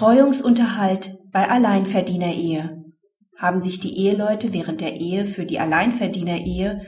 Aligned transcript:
Betreuungsunterhalt 0.00 1.18
bei 1.30 1.46
Alleinverdienerehe. 1.46 2.86
Haben 3.36 3.60
sich 3.60 3.80
die 3.80 3.98
Eheleute 3.98 4.54
während 4.54 4.80
der 4.80 4.98
Ehe 4.98 5.26
für 5.26 5.44
die 5.44 5.58
Alleinverdienerehe 5.58 6.80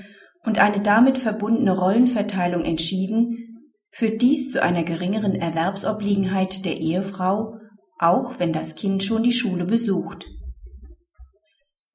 und 0.46 0.58
eine 0.58 0.80
damit 0.80 1.18
verbundene 1.18 1.78
Rollenverteilung 1.78 2.64
entschieden, 2.64 3.68
führt 3.90 4.22
dies 4.22 4.50
zu 4.50 4.62
einer 4.62 4.82
geringeren 4.82 5.34
Erwerbsobliegenheit 5.34 6.64
der 6.64 6.78
Ehefrau, 6.78 7.58
auch 7.98 8.38
wenn 8.38 8.54
das 8.54 8.76
Kind 8.76 9.04
schon 9.04 9.22
die 9.22 9.32
Schule 9.32 9.66
besucht. 9.66 10.24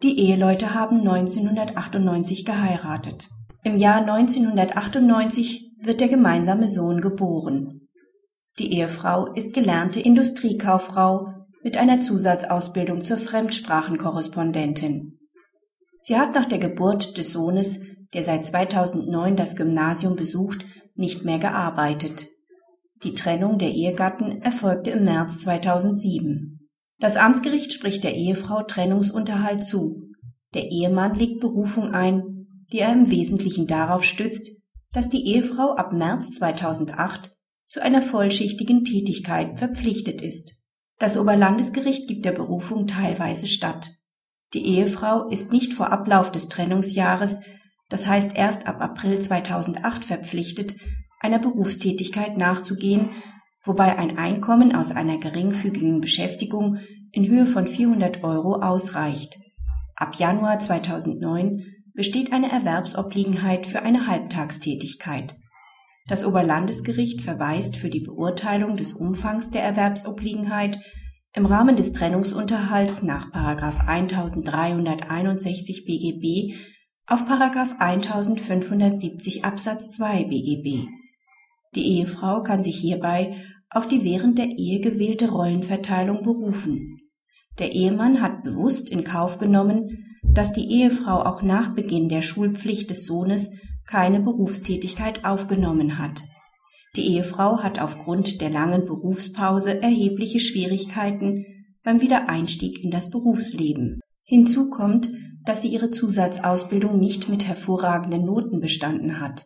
Die 0.04 0.20
Eheleute 0.20 0.76
haben 0.76 1.00
1998 1.00 2.46
geheiratet. 2.46 3.28
Im 3.64 3.76
Jahr 3.76 4.02
1998 4.02 5.78
wird 5.82 6.00
der 6.00 6.10
gemeinsame 6.10 6.68
Sohn 6.68 7.02
geboren. 7.02 7.87
Die 8.60 8.74
Ehefrau 8.74 9.32
ist 9.34 9.54
gelernte 9.54 10.00
Industriekauffrau 10.00 11.28
mit 11.64 11.78
einer 11.78 12.02
Zusatzausbildung 12.02 13.04
zur 13.04 13.18
Fremdsprachenkorrespondentin. 13.18 15.20
Sie 16.02 16.18
hat 16.18 16.34
nach 16.34 16.46
der 16.46 16.58
Geburt 16.58 17.18
des 17.18 17.34
Sohnes, 17.34 17.80
der 18.14 18.24
seit 18.24 18.46
2009 18.46 19.36
das 19.36 19.56
Gymnasium 19.56 20.16
besucht, 20.16 20.66
nicht 20.96 21.24
mehr 21.24 21.38
gearbeitet. 21.38 22.28
Die 23.04 23.14
Trennung 23.14 23.60
der 23.60 23.70
Ehegatten 23.70 24.42
erfolgte 24.42 24.92
im 24.92 25.04
März 25.04 25.42
2007. 25.42 26.68
Das 27.00 27.16
Amtsgericht 27.16 27.74
spricht 27.74 28.04
der 28.04 28.16
Ehefrau 28.16 28.64
Trennungsunterhalt 28.64 29.64
zu. 29.64 30.02
Der 30.56 30.72
Ehemann 30.72 31.14
legt 31.14 31.42
Berufung 31.42 31.92
ein, 31.92 32.48
die 32.72 32.80
er 32.80 32.92
im 32.92 33.12
Wesentlichen 33.12 33.68
darauf 33.68 34.04
stützt, 34.04 34.50
dass 34.94 35.10
die 35.10 35.28
Ehefrau 35.28 35.76
ab 35.76 35.94
März 35.94 36.32
2008 36.32 37.37
zu 37.68 37.82
einer 37.82 38.02
vollschichtigen 38.02 38.84
Tätigkeit 38.86 39.60
verpflichtet 39.60 40.22
ist. 40.22 40.56
Das 41.00 41.18
Oberlandesgericht 41.18 42.08
gibt 42.08 42.26
der 42.26 42.32
Berufung 42.32 42.88
teilweise 42.88 43.48
statt. 43.48 43.92
Die 44.54 44.66
Ehefrau 44.66 45.28
ist 45.28 45.52
nicht 45.52 45.74
vor 45.74 45.92
Ablauf 45.92 46.32
des 46.32 46.48
Trennungsjahres, 46.48 47.42
das 47.90 48.08
heißt 48.08 48.32
erst 48.36 48.68
ab 48.68 48.82
April 48.82 49.20
2008 49.20 50.06
verpflichtet, 50.06 50.76
einer 51.20 51.40
Berufstätigkeit 51.40 52.38
nachzugehen, 52.38 53.12
wobei 53.64 53.98
ein 53.98 54.18
Einkommen 54.18 54.74
aus 54.74 54.92
einer 54.92 55.18
geringfügigen 55.18 56.00
Beschäftigung 56.02 56.80
in 57.12 57.28
Höhe 57.28 57.46
von 57.46 57.68
400 57.68 58.24
Euro 58.24 58.56
ausreicht. 58.56 59.38
Ab 59.96 60.16
Januar 60.16 60.60
2009 60.60 61.66
besteht 61.94 62.32
eine 62.32 62.52
Erwerbsobliegenheit 62.52 63.66
für 63.66 63.82
eine 63.82 64.08
Halbtagstätigkeit. 64.08 65.36
Das 66.08 66.26
Oberlandesgericht 66.26 67.22
verweist 67.22 67.76
für 67.76 67.90
die 67.90 68.00
Beurteilung 68.00 68.78
des 68.78 68.94
Umfangs 68.94 69.52
der 69.52 69.64
Erwerbsobliegenheit 69.64 70.80
im 71.34 71.46
Rahmen 71.46 71.76
des 71.76 71.92
Trennungsunterhalts 71.92 73.04
nach 73.04 73.34
1361 73.34 75.84
BGB 75.86 76.56
auf 77.08 77.30
1570 77.30 79.44
Absatz 79.44 79.92
2 79.92 80.24
BGB. 80.24 80.88
Die 81.76 81.98
Ehefrau 81.98 82.42
kann 82.42 82.64
sich 82.64 82.78
hierbei 82.78 83.36
auf 83.70 83.86
die 83.88 84.06
während 84.06 84.40
der 84.40 84.48
Ehe 84.48 84.80
gewählte 84.80 85.30
Rollenverteilung 85.30 86.24
berufen. 86.24 87.02
Der 87.60 87.74
Ehemann 87.74 88.22
hat 88.22 88.44
bewusst 88.44 88.90
in 88.90 89.04
Kauf 89.04 89.40
genommen, 89.40 90.06
dass 90.24 90.54
die 90.54 90.72
Ehefrau 90.72 91.24
auch 91.24 91.42
nach 91.42 91.76
Beginn 91.76 92.08
der 92.08 92.22
Schulpflicht 92.22 92.90
des 92.90 93.06
Sohnes 93.06 93.50
keine 93.88 94.20
Berufstätigkeit 94.20 95.26
aufgenommen 95.26 95.98
hat. 95.98 96.22
Die 96.96 97.16
Ehefrau 97.16 97.64
hat 97.64 97.80
aufgrund 97.80 98.42
der 98.42 98.50
langen 98.50 98.86
Berufspause 98.86 99.82
erhebliche 99.82 100.40
Schwierigkeiten 100.40 101.46
beim 101.84 102.02
Wiedereinstieg 102.02 102.84
in 102.84 102.92
das 102.92 103.10
Berufsleben. 103.10 104.02
Hinzu 104.24 104.70
kommt, 104.70 105.10
dass 105.46 105.62
sie 105.62 105.70
ihre 105.70 105.88
Zusatzausbildung 105.88 107.00
nicht 107.00 107.30
mit 107.30 107.48
hervorragenden 107.48 108.26
Noten 108.26 108.60
bestanden 108.60 109.22
hat. 109.22 109.46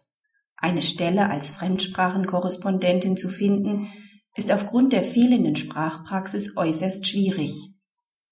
Eine 0.58 0.82
Stelle 0.82 1.30
als 1.30 1.52
Fremdsprachenkorrespondentin 1.52 3.18
zu 3.18 3.30
finden, 3.30 3.88
ist 4.36 4.52
aufgrund 4.52 4.94
der 4.94 5.04
fehlenden 5.04 5.56
Sprachpraxis 5.56 6.56
äußerst 6.56 7.08
schwierig. 7.08 7.76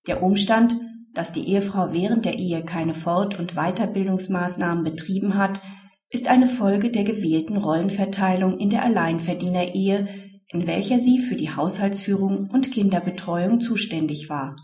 Der 0.08 0.24
Umstand, 0.24 0.76
dass 1.14 1.32
die 1.32 1.48
Ehefrau 1.48 1.92
während 1.92 2.26
der 2.26 2.40
Ehe 2.40 2.64
keine 2.64 2.94
Fort- 2.94 3.38
und 3.38 3.56
Weiterbildungsmaßnahmen 3.56 4.84
betrieben 4.84 5.36
hat, 5.36 5.62
ist 6.10 6.28
eine 6.28 6.48
Folge 6.48 6.90
der 6.90 7.04
gewählten 7.04 7.58
Rollenverteilung 7.58 8.58
in 8.58 8.70
der 8.70 8.84
Alleinverdienerehe, 8.84 10.08
in 10.48 10.66
welcher 10.66 11.00
sie 11.00 11.20
für 11.20 11.36
die 11.36 11.52
Haushaltsführung 11.56 12.50
und 12.52 12.72
Kinderbetreuung 12.72 13.62
zuständig 13.62 14.30
war. 14.30 14.56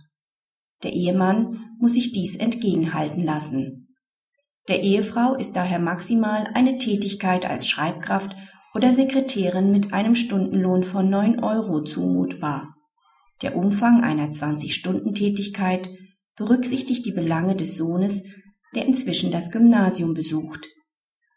Der 0.83 0.93
Ehemann 0.93 1.75
muss 1.79 1.93
sich 1.93 2.11
dies 2.11 2.35
entgegenhalten 2.35 3.23
lassen. 3.23 3.95
Der 4.67 4.81
Ehefrau 4.81 5.35
ist 5.35 5.55
daher 5.55 5.79
maximal 5.79 6.47
eine 6.55 6.77
Tätigkeit 6.77 7.47
als 7.47 7.67
Schreibkraft 7.67 8.35
oder 8.73 8.91
Sekretärin 8.91 9.71
mit 9.71 9.93
einem 9.93 10.15
Stundenlohn 10.15 10.83
von 10.83 11.09
9 11.09 11.43
Euro 11.43 11.83
zumutbar. 11.83 12.75
Der 13.43 13.55
Umfang 13.55 14.03
einer 14.03 14.29
20-Stunden-Tätigkeit 14.29 15.89
berücksichtigt 16.35 17.05
die 17.05 17.11
Belange 17.11 17.55
des 17.55 17.77
Sohnes, 17.77 18.23
der 18.73 18.85
inzwischen 18.85 19.31
das 19.31 19.51
Gymnasium 19.51 20.13
besucht. 20.13 20.67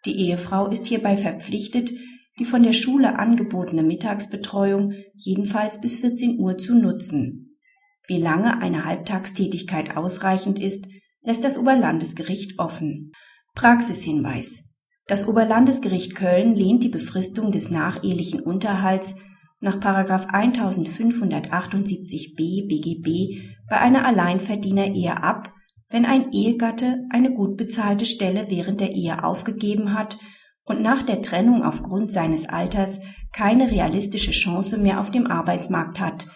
Die 0.04 0.16
Ehefrau 0.16 0.68
ist 0.68 0.86
hierbei 0.86 1.16
verpflichtet, 1.16 1.92
die 2.38 2.44
von 2.44 2.62
der 2.62 2.72
Schule 2.72 3.18
angebotene 3.18 3.82
Mittagsbetreuung 3.82 4.92
jedenfalls 5.14 5.80
bis 5.80 5.98
14 5.98 6.38
Uhr 6.38 6.56
zu 6.56 6.74
nutzen. 6.74 7.58
Wie 8.06 8.18
lange 8.18 8.62
eine 8.62 8.84
Halbtagstätigkeit 8.84 9.96
ausreichend 9.96 10.58
ist, 10.58 10.86
lässt 11.22 11.44
das 11.44 11.58
Oberlandesgericht 11.58 12.58
offen. 12.58 13.12
Praxishinweis 13.54 14.68
das 15.08 15.26
Oberlandesgericht 15.26 16.14
Köln 16.14 16.54
lehnt 16.54 16.84
die 16.84 16.90
Befristung 16.90 17.50
des 17.50 17.70
nachehelichen 17.70 18.40
Unterhalts 18.40 19.14
nach 19.58 19.76
1578b 19.76 22.68
BGB 22.68 23.40
bei 23.70 23.80
einer 23.80 24.04
Alleinverdienerehe 24.04 25.22
ab, 25.22 25.54
wenn 25.90 26.04
ein 26.04 26.32
Ehegatte 26.32 27.04
eine 27.10 27.32
gut 27.32 27.56
bezahlte 27.56 28.06
Stelle 28.06 28.46
während 28.48 28.80
der 28.80 28.92
Ehe 28.92 29.24
aufgegeben 29.24 29.94
hat 29.94 30.18
und 30.64 30.82
nach 30.82 31.02
der 31.02 31.22
Trennung 31.22 31.62
aufgrund 31.62 32.12
seines 32.12 32.48
Alters 32.48 33.00
keine 33.32 33.70
realistische 33.70 34.32
Chance 34.32 34.78
mehr 34.78 35.00
auf 35.00 35.10
dem 35.10 35.26
Arbeitsmarkt 35.26 36.00
hat, 36.00 36.26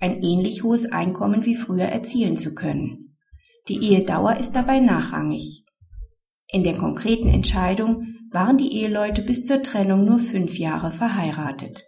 ein 0.00 0.22
ähnlich 0.22 0.62
hohes 0.62 0.90
Einkommen 0.90 1.44
wie 1.44 1.54
früher 1.54 1.86
erzielen 1.86 2.36
zu 2.36 2.54
können. 2.54 3.16
Die 3.68 3.82
Ehedauer 3.82 4.36
ist 4.36 4.52
dabei 4.52 4.80
nachrangig. 4.80 5.64
In 6.50 6.64
der 6.64 6.76
konkreten 6.76 7.28
Entscheidung 7.28 8.06
waren 8.30 8.58
die 8.58 8.74
Eheleute 8.74 9.22
bis 9.22 9.44
zur 9.44 9.62
Trennung 9.62 10.04
nur 10.04 10.18
fünf 10.18 10.58
Jahre 10.58 10.92
verheiratet 10.92 11.84